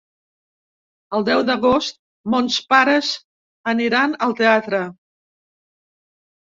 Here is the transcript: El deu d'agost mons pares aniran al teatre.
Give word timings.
El 1.17 1.25
deu 1.27 1.43
d'agost 1.49 2.01
mons 2.37 2.57
pares 2.73 3.13
aniran 3.75 4.21
al 4.29 4.37
teatre. 4.43 4.85